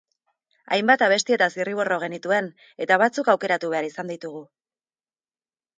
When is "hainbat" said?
0.77-1.03